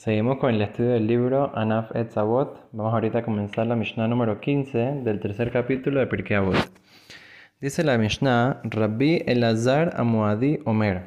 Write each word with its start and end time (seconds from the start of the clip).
Seguimos 0.00 0.38
con 0.38 0.54
el 0.54 0.62
estudio 0.62 0.92
del 0.92 1.06
libro 1.06 1.54
Anaf 1.54 1.94
et 1.94 2.10
Zavot. 2.10 2.70
Vamos 2.72 2.94
ahorita 2.94 3.18
a 3.18 3.22
comenzar 3.22 3.66
la 3.66 3.76
Mishnah 3.76 4.08
número 4.08 4.40
15 4.40 5.02
del 5.04 5.20
tercer 5.20 5.52
capítulo 5.52 6.00
de 6.00 6.06
Pirkei 6.06 6.38
Avot. 6.38 6.56
Dice 7.60 7.84
la 7.84 7.98
Mishnah, 7.98 8.62
Rabbi 8.64 9.22
Elazar 9.26 9.92
Amuadi 10.00 10.60
Omer. 10.64 11.02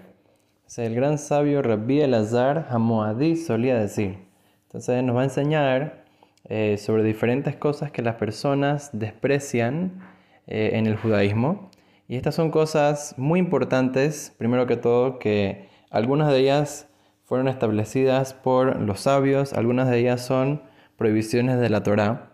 O 0.68 0.82
el 0.84 0.94
gran 0.94 1.18
sabio 1.18 1.64
Rabbi 1.64 2.02
Elazar 2.02 2.68
Amuadi 2.70 3.36
solía 3.36 3.80
decir. 3.80 4.20
Entonces 4.68 5.04
nos 5.04 5.16
va 5.16 5.22
a 5.22 5.24
enseñar 5.24 6.06
eh, 6.48 6.78
sobre 6.78 7.02
diferentes 7.02 7.56
cosas 7.56 7.90
que 7.90 8.04
las 8.04 8.18
personas 8.18 8.92
desprecian 8.94 10.04
eh, 10.46 10.74
en 10.74 10.86
el 10.86 10.98
judaísmo. 10.98 11.72
Y 12.08 12.16
estas 12.16 12.36
son 12.36 12.52
cosas 12.52 13.16
muy 13.18 13.40
importantes, 13.40 14.36
primero 14.38 14.68
que 14.68 14.78
todo, 14.78 15.18
que 15.18 15.68
algunas 15.90 16.30
de 16.30 16.38
ellas 16.38 16.93
fueron 17.24 17.48
establecidas 17.48 18.34
por 18.34 18.80
los 18.80 19.02
sabios, 19.02 19.54
algunas 19.54 19.90
de 19.90 20.00
ellas 20.00 20.26
son 20.26 20.62
prohibiciones 20.98 21.60
de 21.60 21.70
la 21.70 21.84
Torá, 21.84 22.32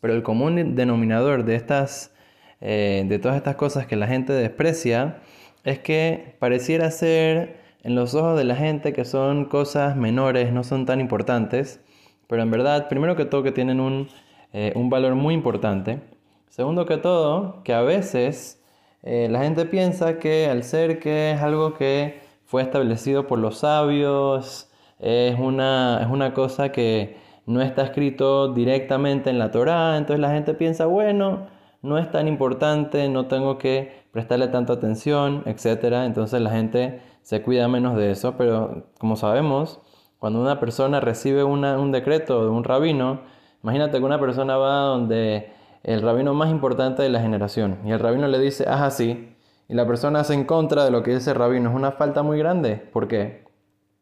pero 0.00 0.14
el 0.14 0.22
común 0.22 0.74
denominador 0.74 1.44
de, 1.44 1.54
estas, 1.56 2.12
eh, 2.60 3.04
de 3.08 3.18
todas 3.18 3.36
estas 3.36 3.56
cosas 3.56 3.86
que 3.86 3.96
la 3.96 4.06
gente 4.06 4.32
desprecia 4.32 5.18
es 5.64 5.78
que 5.78 6.36
pareciera 6.38 6.90
ser 6.90 7.60
en 7.82 7.94
los 7.94 8.14
ojos 8.14 8.36
de 8.36 8.44
la 8.44 8.56
gente 8.56 8.92
que 8.92 9.04
son 9.04 9.46
cosas 9.46 9.96
menores, 9.96 10.52
no 10.52 10.64
son 10.64 10.86
tan 10.86 11.00
importantes, 11.00 11.80
pero 12.26 12.42
en 12.42 12.50
verdad, 12.50 12.88
primero 12.88 13.16
que 13.16 13.24
todo, 13.24 13.42
que 13.42 13.52
tienen 13.52 13.80
un, 13.80 14.08
eh, 14.52 14.72
valor 14.76 15.14
muy 15.14 15.34
importante. 15.34 16.00
Segundo 16.48 16.86
que 16.86 16.96
todo, 16.96 17.62
que 17.64 17.72
a 17.72 17.82
veces 17.82 18.62
eh, 19.02 19.28
la 19.30 19.42
gente 19.42 19.64
piensa 19.64 20.18
que 20.18 20.46
al 20.46 20.64
ser 20.64 20.98
que 20.98 21.32
es 21.32 21.40
algo 21.40 21.74
que 21.74 22.20
fue 22.48 22.62
establecido 22.62 23.26
por 23.26 23.38
los 23.38 23.58
sabios, 23.58 24.70
es 24.98 25.38
una, 25.38 26.00
es 26.02 26.08
una 26.08 26.32
cosa 26.32 26.72
que 26.72 27.18
no 27.44 27.60
está 27.60 27.82
escrito 27.82 28.54
directamente 28.54 29.28
en 29.28 29.38
la 29.38 29.50
Torá, 29.50 29.98
entonces 29.98 30.18
la 30.18 30.30
gente 30.30 30.54
piensa, 30.54 30.86
bueno, 30.86 31.46
no 31.82 31.98
es 31.98 32.10
tan 32.10 32.26
importante, 32.26 33.06
no 33.10 33.26
tengo 33.26 33.58
que 33.58 34.02
prestarle 34.12 34.48
tanta 34.48 34.72
atención, 34.72 35.42
etc. 35.44 36.04
Entonces 36.06 36.40
la 36.40 36.50
gente 36.50 37.02
se 37.20 37.42
cuida 37.42 37.68
menos 37.68 37.96
de 37.98 38.12
eso, 38.12 38.34
pero 38.38 38.86
como 38.98 39.16
sabemos, 39.16 39.82
cuando 40.18 40.40
una 40.40 40.58
persona 40.58 41.00
recibe 41.00 41.44
un 41.44 41.92
decreto 41.92 42.44
de 42.44 42.48
un 42.48 42.64
rabino, 42.64 43.20
imagínate 43.62 43.98
que 43.98 44.04
una 44.04 44.18
persona 44.18 44.56
va 44.56 44.84
donde 44.84 45.52
el 45.82 46.00
rabino 46.00 46.32
más 46.32 46.48
importante 46.50 47.02
de 47.02 47.10
la 47.10 47.20
generación 47.20 47.78
y 47.84 47.90
el 47.90 48.00
rabino 48.00 48.26
le 48.26 48.38
dice, 48.38 48.64
haz 48.66 48.80
así, 48.80 49.36
y 49.68 49.74
la 49.74 49.86
persona 49.86 50.20
hace 50.20 50.34
en 50.34 50.44
contra 50.44 50.84
de 50.84 50.90
lo 50.90 51.02
que 51.02 51.14
dice 51.14 51.30
el 51.30 51.36
rabino, 51.36 51.68
es 51.68 51.76
una 51.76 51.92
falta 51.92 52.22
muy 52.22 52.38
grande. 52.38 52.76
¿Por 52.76 53.06
qué? 53.06 53.44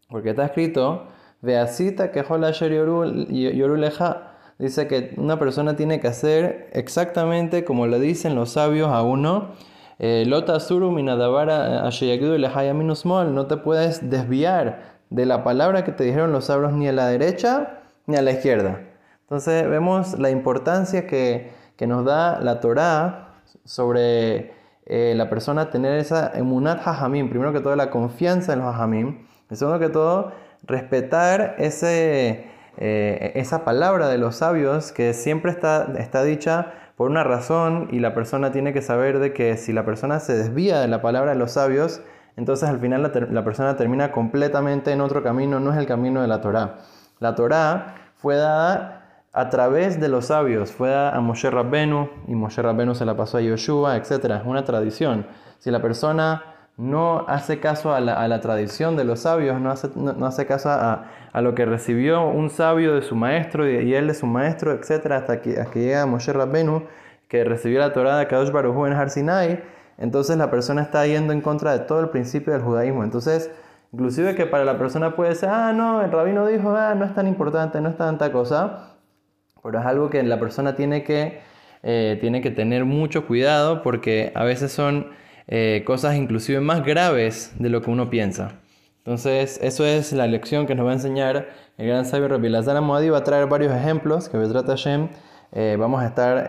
Porque 0.09 0.31
está 0.31 0.45
escrito, 0.45 1.09
Veacita 1.43 2.13
que 2.13 2.25
yoruleja, 2.25 4.33
dice 4.59 4.87
que 4.87 5.15
una 5.17 5.39
persona 5.39 5.77
tiene 5.77 6.01
que 6.01 6.09
hacer 6.09 6.71
exactamente 6.73 7.65
como 7.65 7.87
le 7.87 7.99
dicen 7.99 8.35
los 8.35 8.51
sabios 8.51 8.91
a 8.91 9.03
uno. 9.03 9.51
Eh, 9.99 10.25
Lota 10.27 10.61
suru 10.61 10.93
minadavara 10.93 11.89
no 11.89 13.47
te 13.47 13.57
puedes 13.57 14.11
desviar 14.11 14.97
de 15.11 15.27
la 15.27 15.45
palabra 15.45 15.85
que 15.85 15.93
te 15.93 16.05
dijeron 16.05 16.33
los 16.33 16.47
sabios 16.47 16.73
ni 16.73 16.89
a 16.89 16.93
la 16.93 17.09
derecha 17.09 17.81
ni 18.07 18.17
a 18.17 18.23
la 18.23 18.31
izquierda. 18.31 18.81
Entonces 19.23 19.69
vemos 19.69 20.19
la 20.19 20.31
importancia 20.31 21.07
que, 21.07 21.51
que 21.77 21.87
nos 21.87 22.05
da 22.05 22.41
la 22.41 22.61
Torá 22.61 23.35
sobre 23.65 24.53
eh, 24.87 25.15
la 25.17 25.29
persona 25.29 25.71
tener 25.71 25.99
esa 25.99 26.31
emunat 26.35 26.87
hajamim, 26.87 27.29
primero 27.29 27.53
que 27.53 27.61
todo 27.61 27.75
la 27.75 27.91
confianza 27.91 28.53
en 28.53 28.61
los 28.61 28.69
hajamim, 28.73 29.27
y 29.51 29.57
segundo 29.57 29.81
que 29.81 29.89
todo 29.89 30.33
respetar 30.63 31.57
ese, 31.59 32.47
eh, 32.77 33.33
esa 33.35 33.65
palabra 33.65 34.09
de 34.09 34.19
los 34.19 34.37
sabios 34.37 34.93
que 34.93 35.13
siempre 35.13 35.51
está, 35.51 35.93
está 35.99 36.23
dicha 36.23 36.73
por 36.97 37.11
una 37.11 37.25
razón 37.25 37.89
y 37.91 37.99
la 37.99 38.15
persona 38.15 38.53
tiene 38.53 38.73
que 38.73 38.81
saber 38.81 39.19
de 39.19 39.33
que 39.33 39.57
si 39.57 39.73
la 39.73 39.85
persona 39.85 40.21
se 40.21 40.37
desvía 40.37 40.81
de 40.81 40.89
la 40.89 41.03
palabra 41.03 41.33
de 41.33 41.39
los 41.39 41.53
sabios, 41.53 42.01
entonces 42.37 42.69
al 42.69 42.79
final 42.81 43.03
la, 43.03 43.11
la 43.31 43.45
persona 43.45 43.77
termina 43.77 44.13
completamente 44.13 44.93
en 44.93 45.01
otro 45.01 45.23
camino, 45.23 45.61
no 45.61 45.73
es 45.73 45.79
el 45.79 45.87
camino 45.87 46.23
de 46.23 46.29
la 46.29 46.41
Torá. 46.41 46.79
La 47.19 47.35
Torá 47.35 47.95
fue 48.17 48.37
dada 48.37 49.06
a 49.37 49.51
través 49.51 50.01
de 50.01 50.09
los 50.09 50.27
sabios. 50.27 50.73
Fue 50.73 50.95
a 50.95 51.21
Moshe 51.21 51.51
Rabbenu 51.51 52.09
y 52.27 52.35
Moshe 52.35 52.63
Rabbenu 52.63 52.95
se 52.95 53.05
la 53.05 53.17
pasó 53.19 53.37
a 53.37 53.43
Yoshua, 53.43 53.97
etc. 53.97 54.11
Es 54.41 54.47
una 54.47 54.65
tradición. 54.65 55.27
Si 55.59 55.71
la 55.71 55.83
persona 55.83 56.43
no 56.79 57.27
hace 57.29 57.61
caso 57.61 57.95
a 57.95 58.01
la, 58.01 58.41
tradición 58.41 58.97
de 58.97 59.05
los 59.05 59.21
sabios, 59.21 59.61
no 59.61 59.71
hace, 59.71 59.91
no, 59.95 60.27
hace 60.27 60.47
caso 60.47 60.71
a, 60.71 61.05
lo 61.35 61.55
que 61.55 61.67
recibió 61.67 62.27
un 62.27 62.49
sabio 62.49 62.95
de 62.95 63.03
su 63.03 63.15
maestro 63.15 63.71
y, 63.71 63.95
él 63.95 64.07
de 64.07 64.15
su 64.15 64.27
maestro, 64.27 64.73
etc., 64.73 65.13
hasta 65.13 65.43
que, 65.43 65.61
hasta 65.61 65.71
que 65.71 65.81
llega 65.81 66.07
Moshe 66.07 66.33
Rabbenu, 66.33 66.85
que 67.29 67.45
recibió 67.45 67.81
la 67.81 67.93
Torah 67.93 68.17
de 68.17 68.27
Kadosh 68.29 68.51
Baruj 68.51 68.87
en 68.87 68.95
Har 68.95 69.11
Sinai, 69.11 69.63
entonces 69.99 70.39
la 70.39 70.51
persona 70.51 70.81
está 70.81 71.07
yendo 71.07 71.35
en 71.35 71.43
contra 71.43 71.73
de 71.73 71.81
todo 71.81 72.01
el 72.01 72.09
principio 72.09 72.55
del 72.55 72.63
judaísmo. 72.63 73.05
Entonces, 73.05 73.51
inclusive 73.93 74.35
que 74.35 74.47
para 74.47 74.65
la 74.65 74.79
persona 74.79 75.15
puede 75.15 75.35
ser, 75.35 75.51
ah, 75.51 75.75
no, 75.75 76.01
el 76.03 76.11
rabino 76.11 76.47
dijo, 76.47 76.75
ah, 76.75 76.95
no 76.95 77.05
es 77.05 77.15
tan 77.15 77.27
importante, 77.27 77.83
no 77.83 77.91
es 77.91 77.97
tanta 77.99 78.33
cosa, 78.33 78.96
pero 79.67 79.81
es 79.81 79.87
algo 79.87 80.11
que 80.11 80.23
la 80.23 80.39
persona 80.39 80.77
tiene 80.77 81.03
que, 81.03 81.41
eh, 81.83 82.19
tiene 82.21 82.41
que 82.41 82.53
tener 82.53 82.85
mucho 82.85 83.27
cuidado 83.27 83.83
porque 83.83 84.31
a 84.37 84.45
veces 84.45 84.71
son 84.71 85.09
eh, 85.49 85.83
cosas 85.85 86.15
inclusive 86.15 86.61
más 86.61 86.85
graves 86.85 87.53
de 87.59 87.69
lo 87.69 87.83
que 87.83 87.91
uno 87.91 88.09
piensa. 88.09 88.61
Entonces, 88.99 89.59
eso 89.61 89.85
es 89.85 90.13
la 90.13 90.29
lección 90.29 90.67
que 90.67 90.77
nos 90.77 90.87
va 90.87 90.91
a 90.91 90.95
enseñar 90.95 91.49
el 91.79 91.89
gran 91.89 92.05
sabio 92.07 92.29
Rabbi 92.29 92.49
Lazar 92.49 92.81
Moadi. 92.81 93.09
Va 93.09 93.19
a 93.19 93.25
traer 93.25 93.49
varios 93.49 93.75
ejemplos 93.75 94.29
que 94.29 94.39
Vedrat 94.39 94.67
Hashem 94.67 95.09
eh, 95.51 95.77
vamos 95.79 96.01
a 96.01 96.07
estar 96.07 96.49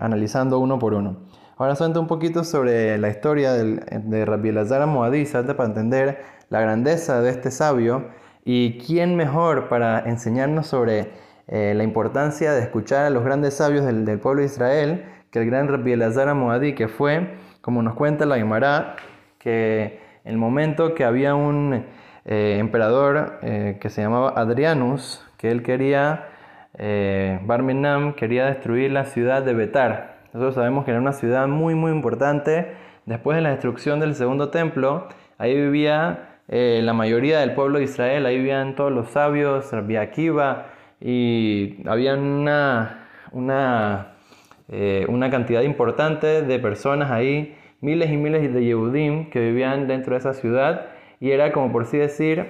analizando 0.00 0.58
uno 0.58 0.78
por 0.78 0.92
uno. 0.92 1.16
Ahora 1.56 1.74
solamente 1.74 2.00
un 2.00 2.06
poquito 2.06 2.44
sobre 2.44 2.98
la 2.98 3.08
historia 3.08 3.54
de 3.54 4.24
Rabbi 4.26 4.52
Lazar 4.52 4.86
Moadi, 4.86 5.24
para 5.24 5.64
entender 5.64 6.18
la 6.50 6.60
grandeza 6.60 7.22
de 7.22 7.30
este 7.30 7.50
sabio 7.50 8.08
y 8.44 8.78
quién 8.78 9.16
mejor 9.16 9.68
para 9.68 10.00
enseñarnos 10.00 10.66
sobre 10.66 11.28
eh, 11.50 11.72
la 11.74 11.82
importancia 11.82 12.52
de 12.52 12.60
escuchar 12.60 13.06
a 13.06 13.10
los 13.10 13.24
grandes 13.24 13.54
sabios 13.54 13.86
del, 13.86 14.18
pueblo 14.18 14.42
de 14.42 14.46
Israel, 14.46 15.04
que 15.30 15.38
el 15.38 15.46
gran 15.46 15.66
Rabbi 15.66 15.92
Elazar 15.92 16.34
Moadi, 16.34 16.74
que 16.74 16.88
fue, 16.88 17.36
como 17.62 17.82
nos 17.82 17.94
cuenta 17.94 18.26
la 18.26 18.36
Gemara, 18.36 18.96
que 19.38 19.98
en 20.24 20.32
el 20.32 20.36
momento 20.36 20.94
que 20.94 21.04
había 21.04 21.34
un 21.34 21.86
eh, 22.26 22.56
emperador 22.58 23.38
eh, 23.40 23.78
que 23.80 23.88
se 23.88 24.02
llamaba 24.02 24.34
Adrianus, 24.36 25.24
que 25.38 25.50
él 25.50 25.62
quería, 25.62 26.26
Barminam 27.44 28.12
quería 28.14 28.46
destruir 28.46 28.92
la 28.92 29.06
ciudad 29.06 29.42
de 29.42 29.54
Betar. 29.54 30.18
Nosotros 30.32 30.54
sabemos 30.54 30.84
que 30.84 30.92
era 30.92 31.00
una 31.00 31.12
ciudad 31.12 31.48
muy, 31.48 31.74
muy 31.74 31.90
importante. 31.90 32.72
Después 33.04 33.36
de 33.36 33.40
la 33.40 33.50
destrucción 33.50 33.98
del 33.98 34.14
segundo 34.14 34.50
templo, 34.50 35.08
ahí 35.38 35.54
vivía 35.54 36.36
la 36.46 36.92
mayoría 36.92 37.40
del 37.40 37.54
pueblo 37.54 37.78
de 37.78 37.84
Israel, 37.84 38.26
ahí 38.26 38.36
vivían 38.36 38.76
todos 38.76 38.92
los 38.92 39.08
sabios, 39.10 39.72
Rabbi 39.72 39.96
Akiva, 39.96 40.66
y 41.00 41.76
había 41.86 42.14
una, 42.14 43.08
una, 43.32 44.14
eh, 44.68 45.06
una 45.08 45.30
cantidad 45.30 45.62
importante 45.62 46.42
de 46.42 46.58
personas 46.58 47.10
ahí, 47.10 47.56
miles 47.80 48.10
y 48.10 48.16
miles 48.16 48.52
de 48.52 48.64
Yehudim 48.64 49.30
que 49.30 49.40
vivían 49.40 49.86
dentro 49.86 50.14
de 50.14 50.18
esa 50.18 50.34
ciudad 50.34 50.86
y 51.20 51.30
era 51.30 51.52
como 51.52 51.70
por 51.72 51.82
así 51.82 51.96
decir 51.96 52.46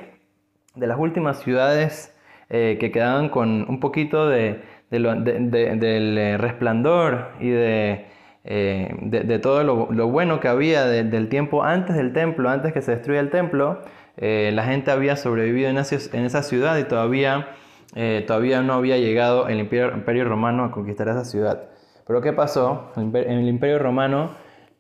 de 0.75 0.87
las 0.87 0.98
últimas 0.98 1.41
ciudades 1.41 2.16
eh, 2.48 2.78
que 2.81 2.91
quedaban 2.91 3.28
con 3.28 3.66
un 3.69 3.81
poquito 3.81 4.28
de, 4.28 4.62
del 4.91 6.19
eh, 6.19 6.38
resplandor 6.38 7.28
y 7.41 7.50
de, 7.50 8.06
de 8.44 9.38
todo 9.41 9.62
lo, 9.62 9.88
lo, 9.92 10.08
bueno 10.08 10.41
que 10.41 10.48
había 10.48 10.87
del 10.87 11.28
tiempo 11.28 11.62
antes 11.62 11.97
del 11.97 12.14
templo, 12.14 12.48
antes 12.48 12.72
que 12.72 12.81
se 12.81 12.92
destruya 12.92 13.20
el 13.20 13.28
templo, 13.28 13.82
la 14.16 14.64
gente 14.64 14.90
había 14.90 15.17
sobrevivido 15.17 15.69
en 15.69 15.76
esa 15.76 16.43
ciudad 16.43 16.78
y 16.78 16.84
todavía 16.84 17.49
eh, 17.94 18.25
todavía 18.26 18.62
no 18.62 18.75
había 18.75 18.99
llegado 18.99 19.49
el 19.49 19.58
imperio, 19.61 20.25
romano 20.25 20.64
a 20.64 20.70
conquistar 20.70 21.08
esa 21.08 21.25
ciudad. 21.25 21.69
Pero 22.06 22.20
¿qué 22.20 22.32
pasó? 22.32 22.90
El 22.96 23.49
imperio 23.49 23.79
romano 23.79 24.31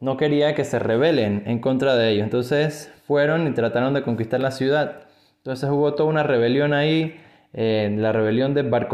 no 0.00 0.16
quería 0.16 0.54
que 0.54 0.64
se 0.64 0.78
rebelen 0.78 1.42
en 1.46 1.60
contra 1.60 1.96
de 1.96 2.10
ellos. 2.10 2.24
Entonces 2.24 2.92
fueron 3.06 3.46
y 3.46 3.52
trataron 3.52 3.94
de 3.94 4.02
conquistar 4.02 4.40
la 4.40 4.50
ciudad. 4.50 5.08
Entonces 5.38 5.68
hubo 5.70 5.94
toda 5.94 6.08
una 6.08 6.22
rebelión 6.22 6.72
ahí, 6.72 7.16
eh, 7.54 7.94
la 7.96 8.12
rebelión 8.12 8.54
de 8.54 8.62
Bar 8.62 8.88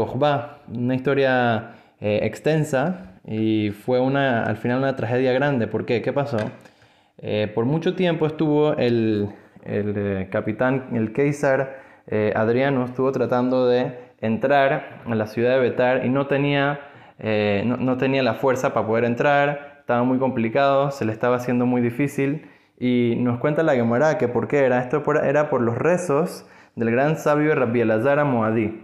una 0.73 0.95
historia 0.95 1.71
eh, 1.99 2.19
extensa 2.23 3.19
y 3.25 3.71
fue 3.71 3.99
una, 3.99 4.43
al 4.43 4.57
final 4.57 4.79
una 4.79 4.95
tragedia 4.95 5.33
grande. 5.33 5.67
¿Por 5.67 5.85
qué? 5.85 6.01
¿Qué 6.01 6.13
pasó? 6.13 6.37
por 7.55 7.65
mucho 7.65 7.95
tiempo 7.95 8.27
estuvo 8.27 8.73
el, 8.73 9.29
el 9.63 10.29
capitán, 10.29 10.89
el 10.93 11.11
Kaiser 11.11 11.69
Adriano, 12.35 12.85
estuvo 12.85 13.11
tratando 13.11 13.67
de 13.67 14.05
entrar 14.21 15.01
a 15.05 15.15
la 15.15 15.27
ciudad 15.27 15.51
de 15.51 15.59
Betar 15.59 16.05
y 16.05 16.09
no 16.09 16.27
tenía, 16.27 16.79
eh, 17.19 17.63
no, 17.65 17.97
tenía 17.97 18.23
la 18.23 18.35
fuerza 18.35 18.73
para 18.73 18.87
poder 18.87 19.05
entrar, 19.05 19.77
estaba 19.79 20.03
muy 20.03 20.17
complicado, 20.17 20.91
se 20.91 21.05
le 21.05 21.11
estaba 21.11 21.37
haciendo 21.37 21.65
muy 21.65 21.81
difícil 21.81 22.49
y 22.79 23.15
nos 23.17 23.39
cuenta 23.39 23.63
la 23.63 23.75
Gemara 23.75 24.17
que 24.17 24.27
por 24.27 24.47
qué 24.47 24.65
era, 24.65 24.79
esto 24.79 25.03
era 25.23 25.49
por 25.49 25.61
los 25.61 25.77
rezos 25.77 26.47
del 26.75 26.91
gran 26.91 27.17
sabio 27.17 27.55
Rabbi 27.55 27.81
Elazar 27.81 28.23
Moadí. 28.25 28.81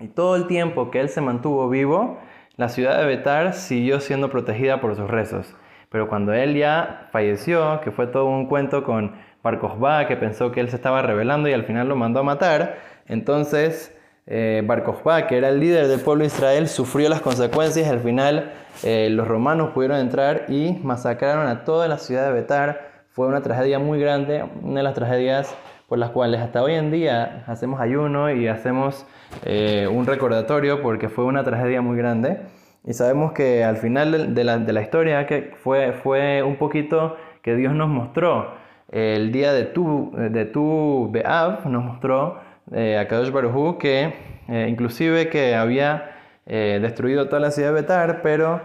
Y 0.00 0.08
todo 0.08 0.36
el 0.36 0.46
tiempo 0.46 0.90
que 0.90 1.00
él 1.00 1.08
se 1.08 1.20
mantuvo 1.20 1.68
vivo, 1.68 2.18
la 2.56 2.68
ciudad 2.68 2.98
de 2.98 3.06
Betar 3.06 3.54
siguió 3.54 4.00
siendo 4.00 4.30
protegida 4.30 4.80
por 4.80 4.94
sus 4.94 5.10
rezos. 5.10 5.56
Pero 5.90 6.08
cuando 6.08 6.32
él 6.32 6.54
ya 6.54 7.08
falleció, 7.12 7.80
que 7.82 7.90
fue 7.90 8.06
todo 8.06 8.26
un 8.26 8.46
cuento 8.46 8.84
con 8.84 9.14
Bar 9.42 10.06
que 10.06 10.16
pensó 10.16 10.52
que 10.52 10.60
él 10.60 10.68
se 10.68 10.76
estaba 10.76 11.00
rebelando 11.02 11.48
y 11.48 11.52
al 11.52 11.64
final 11.64 11.88
lo 11.88 11.96
mandó 11.96 12.20
a 12.20 12.22
matar, 12.22 12.76
entonces 13.06 13.96
eh, 14.26 14.62
Bar 14.66 14.84
que 15.26 15.38
era 15.38 15.48
el 15.48 15.60
líder 15.60 15.88
del 15.88 16.00
pueblo 16.00 16.22
de 16.22 16.26
Israel, 16.26 16.68
sufrió 16.68 17.08
las 17.08 17.22
consecuencias 17.22 17.88
al 17.88 18.00
final 18.00 18.52
eh, 18.84 19.08
los 19.10 19.26
romanos 19.26 19.70
pudieron 19.70 19.98
entrar 19.98 20.46
y 20.48 20.78
masacraron 20.82 21.48
a 21.48 21.64
toda 21.64 21.88
la 21.88 21.98
ciudad 21.98 22.26
de 22.26 22.32
Betar. 22.32 23.04
Fue 23.10 23.26
una 23.26 23.40
tragedia 23.40 23.78
muy 23.78 23.98
grande, 23.98 24.44
una 24.62 24.76
de 24.76 24.82
las 24.84 24.94
tragedias 24.94 25.54
por 25.88 25.98
las 25.98 26.10
cuales 26.10 26.40
hasta 26.40 26.62
hoy 26.62 26.74
en 26.74 26.90
día 26.90 27.44
hacemos 27.46 27.80
ayuno 27.80 28.30
y 28.30 28.46
hacemos 28.46 29.06
eh, 29.44 29.88
un 29.90 30.06
recordatorio 30.06 30.82
porque 30.82 31.08
fue 31.08 31.24
una 31.24 31.42
tragedia 31.42 31.80
muy 31.80 31.96
grande. 31.96 32.40
Y 32.84 32.92
sabemos 32.94 33.32
que 33.32 33.64
al 33.64 33.76
final 33.76 34.34
de 34.34 34.44
la, 34.44 34.58
de 34.58 34.72
la 34.72 34.82
historia 34.82 35.26
que 35.26 35.52
fue, 35.62 35.92
fue 35.92 36.42
un 36.42 36.56
poquito 36.56 37.16
que 37.42 37.54
Dios 37.54 37.74
nos 37.74 37.88
mostró 37.88 38.56
el 38.90 39.32
día 39.32 39.52
de 39.52 39.64
tu, 39.64 40.12
de 40.16 40.44
tu 40.46 41.10
Be'av, 41.12 41.66
nos 41.68 41.84
mostró 41.84 42.40
eh, 42.72 42.98
a 42.98 43.06
Kadosh 43.06 43.30
Baruj 43.30 43.78
que 43.78 44.14
eh, 44.48 44.66
inclusive 44.68 45.28
que 45.28 45.54
había 45.54 46.16
eh, 46.46 46.78
destruido 46.80 47.28
toda 47.28 47.40
la 47.40 47.50
ciudad 47.50 47.68
de 47.68 47.82
Betar, 47.82 48.22
pero 48.22 48.60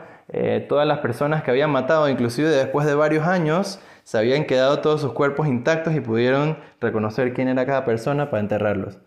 todas 0.68 0.88
las 0.88 1.00
personas 1.00 1.44
que 1.44 1.52
habían 1.52 1.70
matado, 1.70 2.10
inclusive 2.10 2.50
después 2.50 2.88
de 2.88 2.96
varios 2.96 3.28
años, 3.28 3.80
se 4.04 4.18
habían 4.18 4.46
quedado 4.46 4.80
todos 4.80 5.02
sus 5.02 5.12
cuerpos 5.12 5.48
intactos 5.48 5.94
y 5.94 6.00
pudieron 6.00 6.58
reconocer 6.82 7.34
quién 7.34 7.50
era 7.50 7.68
cada 7.68 7.86
persona 7.86 8.32
para 8.32 8.40
enterrarlos. 8.40 9.00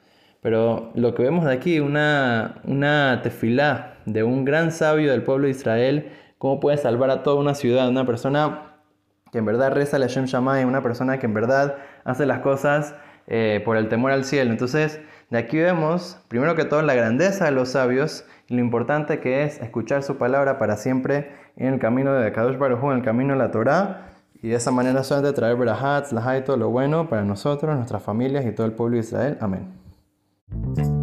Pero 0.47 0.93
lo 0.95 1.13
que 1.13 1.25
vemos 1.25 1.45
de 1.45 1.53
aquí, 1.53 1.81
una, 1.81 2.61
una 2.63 3.19
tefilá 3.25 3.97
de 4.05 4.23
un 4.23 4.45
gran 4.45 4.71
sabio 4.71 5.11
del 5.11 5.25
pueblo 5.25 5.47
de 5.47 5.51
Israel, 5.51 6.13
cómo 6.39 6.61
puede 6.61 6.77
salvar 6.77 7.11
a 7.11 7.25
toda 7.25 7.41
una 7.41 7.57
ciudad, 7.57 7.89
una 7.89 8.07
persona 8.07 8.77
que 9.33 9.39
en 9.39 9.45
verdad 9.45 9.73
reza 9.73 9.99
la 9.99 10.07
Shem 10.07 10.27
Shammai, 10.27 10.65
una 10.65 10.85
persona 10.85 11.19
que 11.19 11.27
en 11.27 11.35
verdad 11.35 11.75
hace 12.05 12.27
las 12.27 12.43
cosas 12.43 12.95
eh, 13.27 13.61
por 13.65 13.77
el 13.77 13.89
temor 13.89 14.13
al 14.13 14.23
cielo. 14.23 14.53
Entonces, 14.53 15.01
de 15.31 15.39
aquí 15.39 15.59
vemos, 15.59 16.21
primero 16.29 16.55
que 16.55 16.65
todo, 16.65 16.81
la 16.83 16.95
grandeza 16.95 17.47
de 17.47 17.51
los 17.51 17.71
sabios 17.71 18.25
y 18.47 18.55
lo 18.55 18.61
importante 18.61 19.19
que 19.19 19.43
es 19.43 19.61
escuchar 19.61 20.05
su 20.05 20.17
palabra 20.17 20.61
para 20.61 20.77
siempre 20.77 21.33
en 21.57 21.75
el 21.75 21.81
camino 21.81 22.15
de 22.15 22.31
Kadosh 22.31 22.57
Baruj 22.57 22.85
en 22.93 22.99
el 22.99 23.03
camino 23.03 23.33
de 23.33 23.41
la 23.41 23.51
Torah. 23.51 24.13
Y 24.41 24.51
de 24.51 24.55
esa 24.55 24.71
manera 24.71 25.03
solamente 25.03 25.35
traer 25.35 25.57
brahat, 25.57 26.13
la 26.13 26.39
y 26.39 26.43
todo 26.43 26.57
lo 26.57 26.71
bueno 26.71 27.09
para 27.09 27.25
nosotros, 27.25 27.75
nuestras 27.75 28.05
familias 28.05 28.47
y 28.47 28.53
todo 28.53 28.65
el 28.65 28.75
pueblo 28.75 28.95
de 28.95 29.01
Israel. 29.01 29.39
Amén. 29.41 29.86
thank 30.51 30.79
you 30.79 30.96